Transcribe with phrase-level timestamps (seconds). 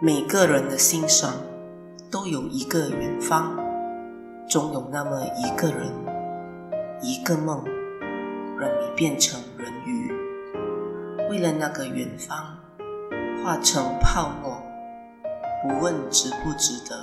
[0.00, 1.34] 每个人的心上
[2.08, 3.52] 都有一个远方，
[4.48, 5.92] 总有那么一个人，
[7.02, 7.64] 一个梦，
[8.60, 10.12] 让你变成人鱼。
[11.28, 12.56] 为了那个远方，
[13.42, 14.62] 化成泡沫，
[15.64, 16.96] 不问值不值得，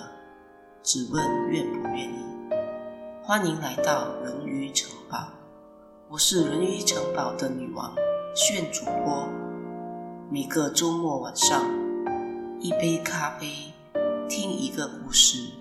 [0.81, 2.25] 只问愿不愿意。
[3.21, 5.17] 欢迎来到人鱼城堡，
[6.07, 7.93] 我是人鱼城堡的女王，
[8.33, 9.27] 炫主播。
[10.31, 11.61] 每个周末晚上，
[12.65, 13.47] 一杯咖啡，
[14.27, 15.51] 听一个故事，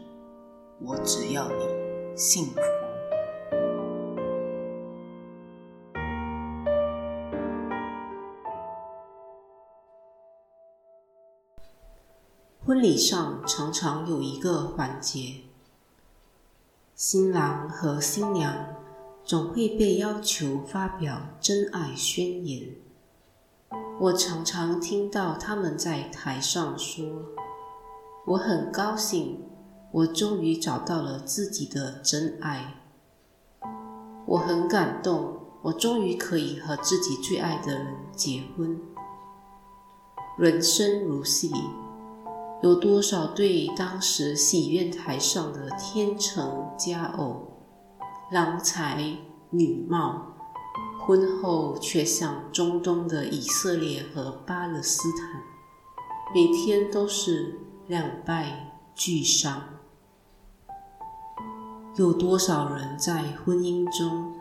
[0.81, 2.61] 我只要你幸福。
[12.65, 15.43] 婚礼上常常有一个环节，
[16.95, 18.77] 新郎和新娘
[19.23, 22.84] 总会被要求发表真爱宣言。
[24.01, 27.05] 我常常听到他们在台上说
[28.27, 29.41] ：“我很高兴，
[29.93, 32.75] 我终于找到了自己的真爱。
[34.27, 38.79] 我很感动，我终于可以和自己最爱的人结婚。”
[40.37, 41.53] 人生如戏，
[42.65, 47.61] 有多少对当时喜宴台上的天成佳偶、
[48.33, 49.17] 郎才
[49.51, 50.34] 女貌，
[51.01, 55.43] 婚后却像中东的以色列和巴勒斯坦，
[56.35, 59.63] 每天都是两败俱伤。
[61.97, 64.35] 有多少人在婚姻中，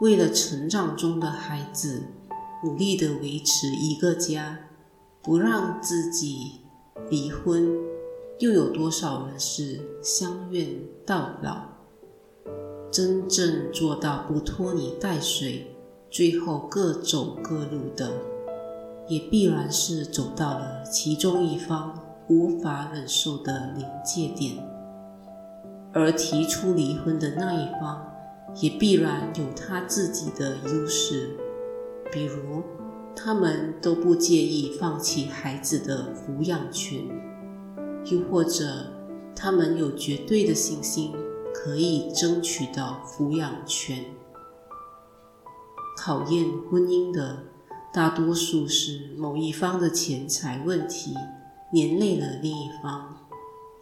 [0.00, 2.04] 为了成长中的孩子，
[2.62, 4.58] 努力地维持一个家，
[5.22, 6.60] 不让自己
[7.10, 7.76] 离婚？
[8.38, 11.77] 又有多少人是相怨到老？
[12.90, 15.66] 真正做到不拖泥带水，
[16.10, 18.10] 最后各走各路的，
[19.06, 21.94] 也必然是走到了其中一方
[22.28, 24.54] 无法忍受的临界点，
[25.92, 28.10] 而提出离婚的那一方，
[28.56, 31.36] 也必然有他自己的优势，
[32.10, 32.62] 比如
[33.14, 37.04] 他们都不介意放弃孩子的抚养权，
[38.06, 38.64] 又或者
[39.36, 41.12] 他们有绝对的信心
[41.60, 44.04] 可以争取到抚养权。
[45.96, 47.42] 考验婚姻的
[47.92, 51.14] 大多数是某一方的钱财问题
[51.72, 53.26] 连累了另一方，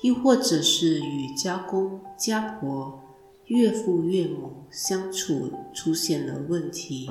[0.00, 2.98] 又或者是与家公、家婆、
[3.44, 7.10] 岳父、岳母相处出现了问题。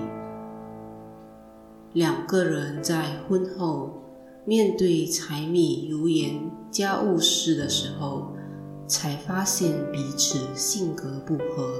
[1.94, 4.02] 两个人在婚后
[4.46, 8.35] 面对柴米油盐家务事的时候，
[8.88, 11.74] 才发现彼此性格不合。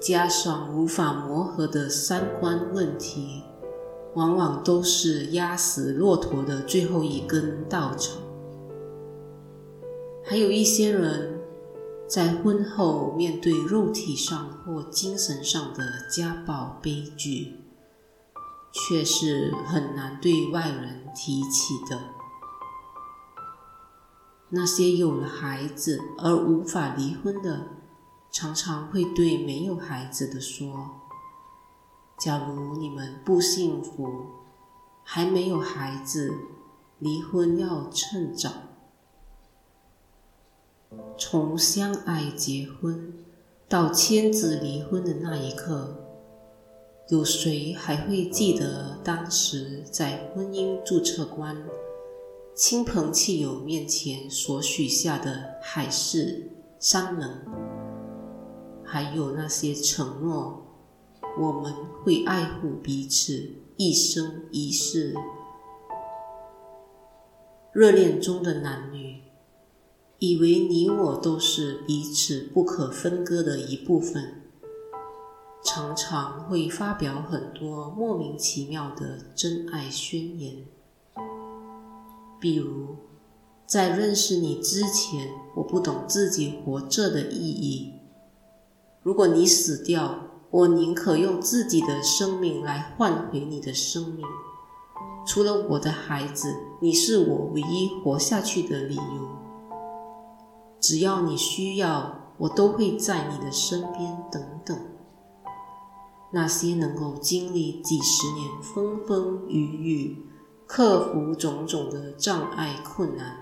[0.00, 3.42] 加上无法磨合的三观问题，
[4.14, 8.18] 往往都是压死骆驼的最后一根稻草。
[10.24, 11.38] 还有一些人
[12.08, 17.60] 在婚后面对肉体上或精神上的家暴悲剧，
[18.72, 21.98] 却是很难对外人提起的。
[24.54, 27.68] 那些有了孩子而无法离婚的，
[28.30, 30.90] 常常会对没有孩子的说
[32.20, 34.26] ：“假如你们不幸福，
[35.02, 36.34] 还没有孩子，
[36.98, 38.50] 离婚要趁早。”
[41.16, 43.14] 从相爱结婚
[43.70, 45.96] 到签字离婚的那一刻，
[47.08, 51.56] 有谁还会记得当时在婚姻注册官、
[52.54, 57.26] 亲朋戚友面前所许下的海誓山盟？
[58.84, 60.62] 还有那些承诺，
[61.40, 61.72] 我们
[62.04, 65.14] 会爱护彼此一生一世。
[67.72, 69.22] 热恋中的男女，
[70.18, 74.42] 以为你我都是彼此不可分割的一部分，
[75.64, 80.66] 常常会发表很多莫名其妙的真爱宣言。
[82.42, 82.96] 比如，
[83.68, 87.92] 在认识你之前，我不懂自己活着的意义。
[89.04, 90.18] 如果你死掉，
[90.50, 94.26] 我宁可用自己的生命来换回你的生命。
[95.24, 99.28] 除了我的孩子，你是我唯一活下去的理由。
[100.80, 104.20] 只要你需要，我都会在你的身边。
[104.32, 104.76] 等等，
[106.32, 110.26] 那些能够经历几十年风风雨雨，
[110.74, 113.36] 克服种种的障碍困难，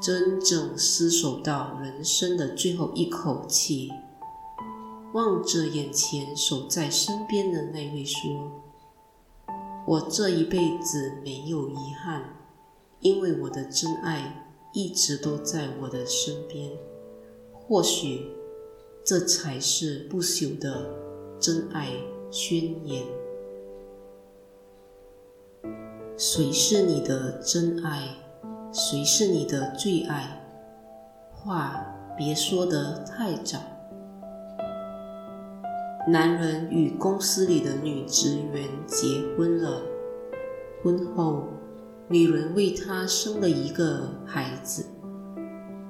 [0.00, 3.92] 真正厮守到人生的最后一口气。
[5.12, 8.50] 望着眼前守在身边的那位说
[9.86, 12.34] ：“我这一辈子没有遗憾，
[13.00, 16.70] 因为我的真爱一直都在我的身边。
[17.52, 18.26] 或许
[19.04, 20.88] 这才是不朽的
[21.38, 21.90] 真爱
[22.30, 23.04] 宣言。
[26.20, 28.08] 谁是你的真爱？
[28.72, 30.42] 谁是你的最爱？
[31.32, 31.86] 话
[32.16, 33.60] 别说得太早。
[36.08, 39.06] 男人与公司里的女职员结
[39.36, 39.80] 婚了，
[40.82, 41.44] 婚后，
[42.08, 44.86] 女人为他生了一个孩子，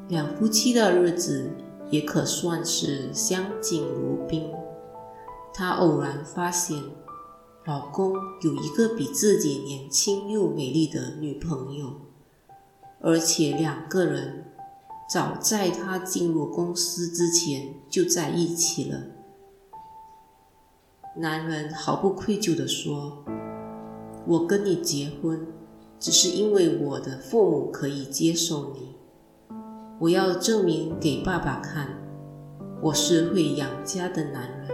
[0.08, 1.50] 两夫妻的日子
[1.88, 4.52] 也可算是相敬如宾。
[5.54, 6.82] 她偶然发现，
[7.68, 12.00] 老公有一个比自己年轻又美丽的女朋友，
[12.98, 14.46] 而且两个人
[15.06, 19.02] 早在她进入公司之前就在一起了。
[21.18, 23.22] 男人毫不愧疚地说
[24.26, 25.46] ：“我跟你结婚。”
[26.00, 28.94] 只是因为我的父母可以接受你，
[29.98, 31.88] 我要证明给爸爸看，
[32.80, 34.68] 我是会养家的男人，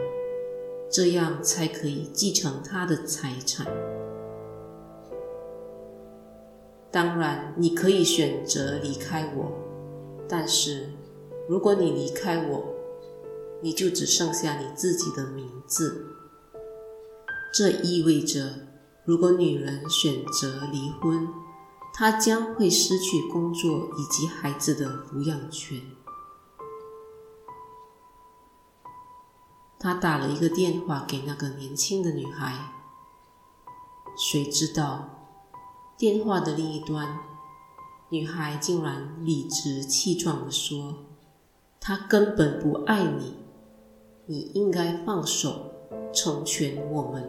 [0.95, 3.67] 这样才可以继承他的财产。
[6.93, 9.51] 当然，你可以选择离开我，
[10.29, 10.91] 但是
[11.49, 12.65] 如果你离开我，
[13.61, 16.07] 你就只剩下你自己的名字。
[17.53, 18.51] 这意味着。
[19.05, 21.29] 如果女人选择离婚，
[21.93, 25.79] 她将会失去工作以及孩子的抚养权。
[29.85, 32.73] 他打了一个电话给那个年轻的女孩，
[34.17, 35.29] 谁知道
[35.99, 37.19] 电话的另一端，
[38.09, 40.95] 女孩竟然理直气壮地说
[41.79, 43.35] ：“他根本不爱你，
[44.25, 45.73] 你应该放手，
[46.15, 47.29] 成全我们。”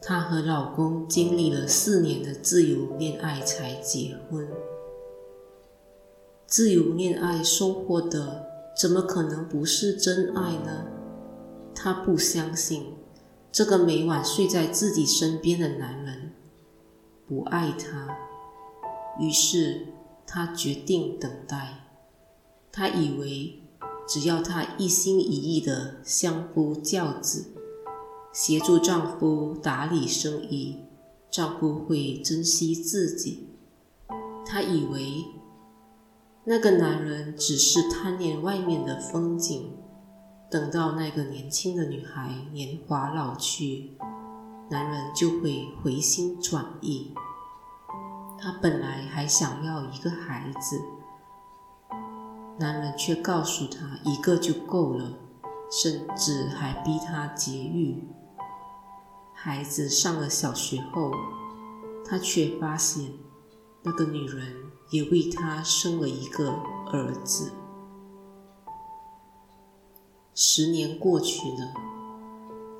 [0.00, 4.48] 她和老公经历了四年的自由恋爱才结婚。
[6.46, 8.46] 自由恋爱收获的
[8.80, 10.84] 怎么可能不是真爱呢？
[11.80, 12.86] 她不相信
[13.52, 16.32] 这个每晚睡在自己身边的男人
[17.28, 18.08] 不爱她，
[19.20, 19.86] 于是
[20.26, 21.84] 她决定等待。
[22.72, 23.62] 她以为
[24.08, 27.54] 只要她一心一意的相夫教子。
[28.32, 30.78] 协助丈夫打理生意，
[31.30, 33.48] 丈夫会珍惜自己。
[34.44, 35.24] 她以为
[36.44, 39.72] 那个男人只是贪恋外面的风景，
[40.50, 43.92] 等到那个年轻的女孩年华老去，
[44.70, 47.12] 男人就会回心转意。
[48.40, 50.80] 她本来还想要一个孩子，
[52.58, 55.18] 男人却告诉她一个就够了，
[55.70, 58.08] 甚至还逼她节育。
[59.34, 61.12] 孩子上了小学后，
[62.06, 63.12] 他却发现
[63.82, 64.54] 那个女人
[64.90, 66.50] 也为他生了一个
[66.90, 67.52] 儿子。
[70.40, 71.74] 十年过去了，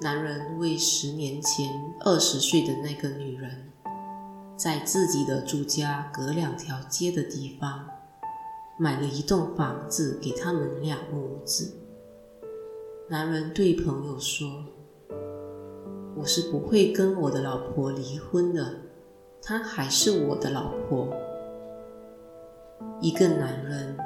[0.00, 1.68] 男人为十年前
[2.04, 3.72] 二十岁的那个女人，
[4.56, 7.84] 在自己的住家隔两条街的地方，
[8.78, 11.74] 买了一栋房子给他们两母子。
[13.08, 14.48] 男人对朋友说。
[16.14, 18.72] 我是不会跟我的老婆离婚的，
[19.42, 21.08] 她还是我的老婆。
[23.00, 23.96] 一个男人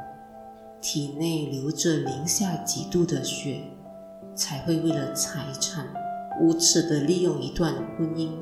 [0.83, 3.63] 体内流着零下几度的血，
[4.35, 5.87] 才会为了财产
[6.41, 8.33] 无耻地利用一段婚姻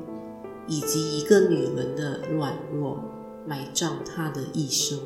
[0.67, 2.99] 以及一个女人的软弱，
[3.45, 4.99] 埋葬她的一生，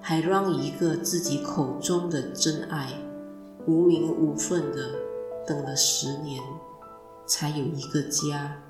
[0.00, 2.92] 还让一个自己口中的真爱
[3.66, 4.90] 无名无分地
[5.46, 6.40] 等了十年。
[7.24, 8.60] 才有一个家。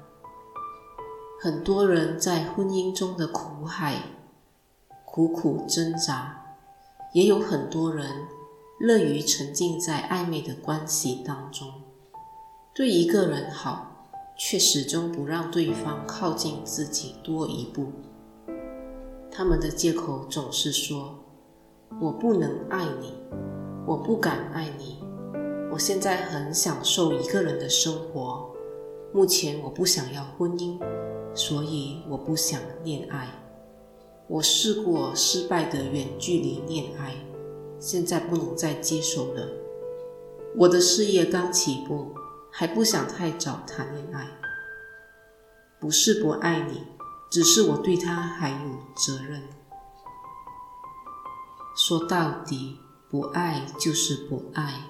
[1.41, 3.97] 很多人在婚姻中的苦海
[5.05, 6.42] 苦苦挣扎，
[7.13, 8.27] 也有很多人
[8.81, 11.69] 乐于沉浸在暧昧的关系当中，
[12.75, 14.07] 对一个人好，
[14.39, 17.93] 却始终不让对方靠近自己多一步。
[19.31, 21.19] 他们的借口总是说
[22.01, 23.13] ：“我不能爱你，
[23.87, 24.99] 我不敢爱你。”
[25.71, 28.51] 我现在很享受一个人的生活，
[29.13, 30.79] 目前我不想要婚姻，
[31.35, 33.42] 所以我不想恋爱。
[34.29, 37.15] 我试过失败的远距离恋爱，
[37.79, 39.49] 现在不能再接受了。
[40.57, 42.15] 我的事业刚起步，
[42.51, 44.27] 还不想太早谈恋爱。
[45.79, 46.85] 不是不爱你，
[47.31, 49.43] 只是我对他还有责任。
[51.77, 52.79] 说到底，
[53.11, 54.85] 不爱就是不爱。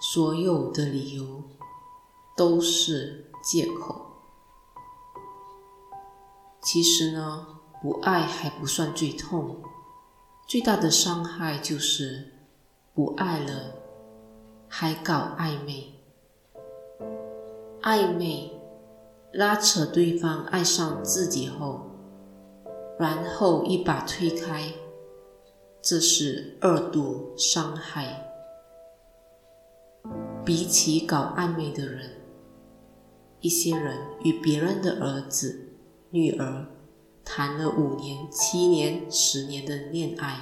[0.00, 1.42] 所有的理由
[2.36, 4.22] 都是借口。
[6.62, 9.56] 其其实呢，不爱还不算最痛，
[10.48, 12.32] 最大的伤害就是
[12.94, 13.74] 不爱了，
[14.68, 15.92] 还搞暧昧。
[17.82, 18.50] 暧昧，
[19.32, 21.82] 拉扯对方爱上自己后，
[22.98, 24.72] 然后一把推开，
[25.80, 28.22] 这是二度伤害。
[30.44, 32.10] 比起搞暧昧的人，
[33.40, 35.68] 一些人与别人的儿子、
[36.10, 36.66] 女儿
[37.26, 40.38] 谈了五年、七年、十年的恋爱，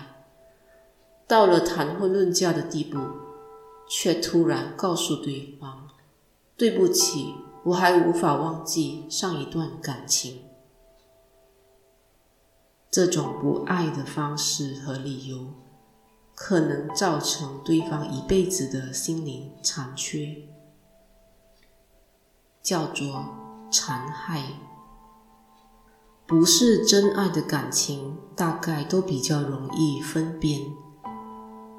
[1.27, 2.99] 到了谈婚论嫁的地步，
[3.89, 5.89] 却突然告诉对方。
[6.59, 10.43] 对不起，我还无法忘记上一段感情。
[12.91, 15.49] 这种不爱的方式和理由，
[16.35, 20.37] 可能造成对方一辈子的心灵残缺，
[22.63, 23.25] 叫做
[23.73, 24.45] 残害。
[26.27, 30.59] 不是真爱的感情，大概都比较容易分辨，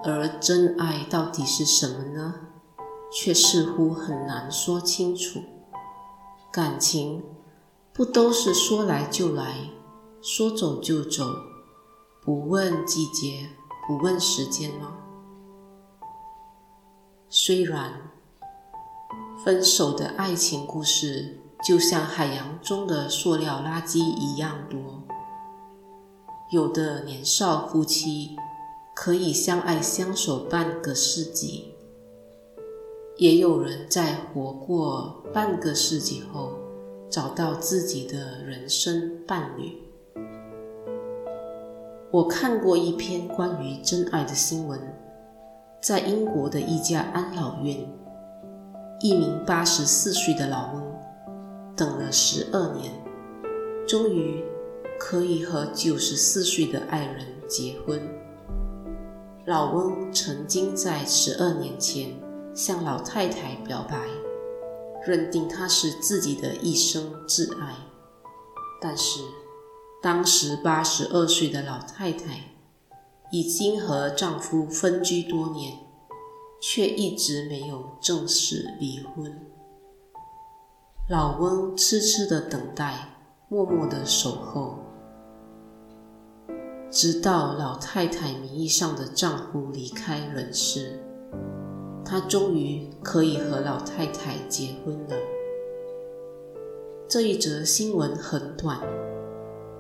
[0.03, 2.35] 而真爱到底是什么呢？
[3.11, 5.41] 却似乎很难说清楚。
[6.51, 7.23] 感情
[7.91, 9.71] 不都是说来就来，
[10.21, 11.25] 说走就走，
[12.21, 13.49] 不问季节，
[13.87, 14.95] 不问时间吗？
[17.29, 18.11] 虽然
[19.43, 25.01] 分手的爱情故事就像海洋中的塑料垃圾一样多，
[26.51, 28.35] 有的年少夫妻
[28.93, 31.73] 可以相爱相守半个世纪。
[33.17, 36.51] 也有人在活过半个世纪后，
[37.09, 39.75] 找到自己的人生伴侣。
[42.11, 44.79] 我看过一篇关于真爱的新闻，
[45.81, 47.75] 在英国的一家安老院，
[48.99, 50.94] 一名八十四岁的老翁
[51.75, 52.93] 等了十二年，
[53.87, 54.43] 终于
[54.99, 58.01] 可以和九十四岁的爱人结婚。
[59.45, 62.25] 老翁曾经在十二年前。
[62.55, 63.99] 向老太太表白，
[65.05, 67.75] 认定她是自己的一生挚爱。
[68.81, 69.19] 但是，
[70.01, 72.55] 当时八十二岁的老太太
[73.29, 75.73] 已经和丈夫分居多年，
[76.61, 79.37] 却一直没有正式离婚。
[81.07, 82.95] 老翁痴痴的等待，
[83.47, 84.79] 默默的守候，
[86.89, 90.99] 直到老太太名义上的丈夫离开人世。
[92.03, 95.15] 他终于可以和老太太结婚了。
[97.07, 98.79] 这一则新闻很短，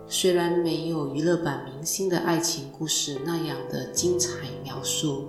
[0.05, 5.27] 虽然没有娱乐版明星的爱情故事那样的精彩描述，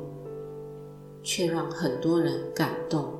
[1.22, 3.14] 却让很多人感动，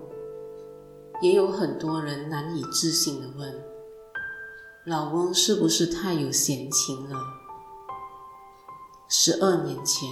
[1.20, 3.64] 也有很多人难以置信地问：
[4.84, 7.18] 老翁是不是太有闲情了？
[9.08, 10.08] 十二年前，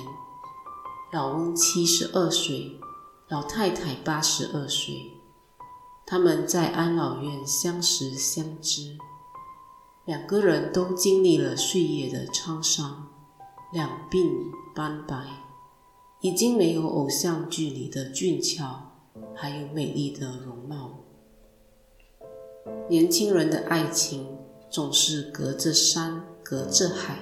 [1.12, 2.80] 老翁七十二岁。
[3.28, 4.94] 老太太八十二岁，
[6.06, 8.98] 他们在安老院相识相知，
[10.04, 13.08] 两个人都经历了岁月的沧桑，
[13.72, 15.16] 两鬓斑白，
[16.20, 18.93] 已经没有偶像剧里的俊俏，
[19.34, 20.98] 还有美丽的容貌。
[22.88, 24.26] 年轻人的爱情
[24.70, 27.18] 总是隔着山，隔着海，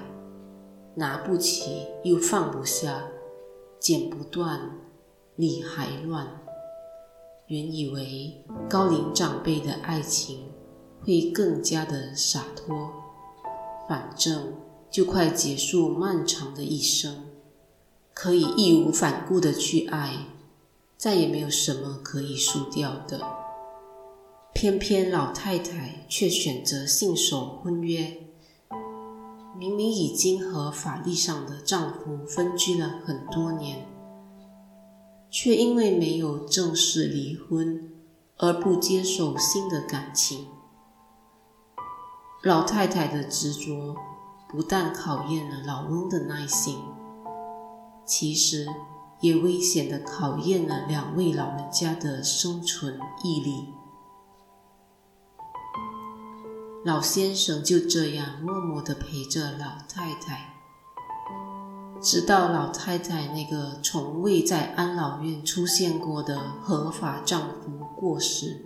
[0.95, 3.03] 拿不起又放不下，
[3.79, 4.79] 剪不断。
[5.35, 6.27] 理还乱，
[7.47, 10.45] 原以为高龄长辈的爱情
[11.01, 12.91] 会更加的洒脱，
[13.89, 14.53] 反正
[14.91, 17.25] 就快结束漫长的一生，
[18.13, 20.13] 可以义无反顾的去爱，
[20.97, 23.21] 再也没有什么可以输掉的。
[24.53, 28.27] 偏偏老太太却选择信守婚约，
[29.57, 33.85] 明明已经和法律上的丈夫分居了很多年。
[35.29, 37.91] 却因为没有正式离婚
[38.37, 40.45] 而不接受新的感情。
[42.43, 43.95] 老太太的执着
[44.47, 46.77] 不但考验了老翁的耐心，
[48.05, 48.67] 其实
[49.23, 53.69] 也危险地考验了两位老人家的生存毅力。
[56.83, 60.53] 老先生就这样默默地陪着老太太。
[62.01, 68.65] 直到老太太那个从未在安老院出现过的合法丈夫过世，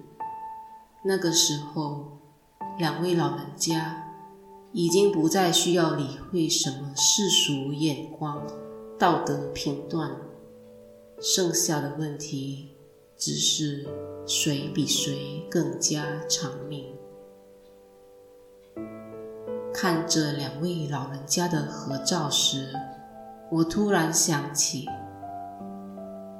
[1.03, 2.17] 那个时候，
[2.79, 4.11] 两位老人家
[4.71, 8.41] 已经不再需要理会什么世俗眼光、
[8.97, 10.09] 道德评断，
[11.19, 12.67] 剩下的问题
[13.17, 13.87] 只是
[14.27, 16.85] 谁比谁更加长命。
[19.73, 22.69] 看着两位老人家的合照时，
[23.51, 24.85] 我突然想起，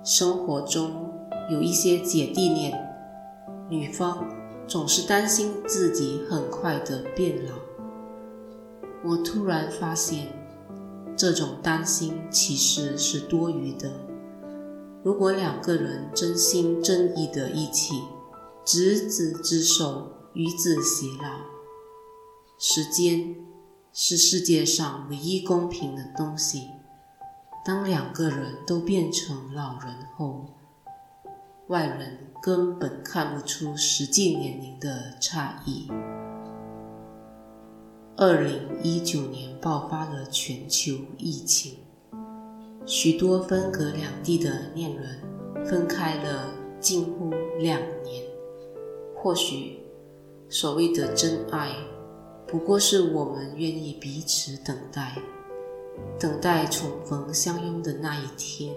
[0.04, 1.12] 生活中
[1.50, 2.80] 有一些姐弟恋，
[3.70, 4.28] 女方
[4.68, 7.54] 总是担心自己很快的变老。
[9.04, 10.28] 我突然发现，
[11.16, 13.92] 这种担心其实是多余的。
[15.08, 18.04] 如果两个人真心真意的一起，
[18.66, 21.46] 执子之手，与子偕老。
[22.60, 23.34] 时间
[23.94, 26.72] 是世界上唯一公平的东西。
[27.64, 30.48] 当两个人都变成老人后，
[31.68, 35.88] 外人根本看不出实际年龄的差异。
[38.18, 41.78] 二零一九年爆发了全球疫情，
[42.90, 48.24] 许多分隔两地的恋人分开了近乎两年。
[49.14, 49.80] 或许，
[50.48, 51.76] 所谓的真爱，
[52.48, 55.22] 不过是我们愿意彼此等待，
[56.18, 58.74] 等待重逢相拥的那一天。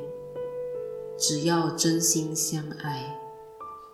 [1.17, 3.17] 只要真心相爱，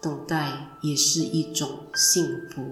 [0.00, 2.62] 等待也是一种幸福。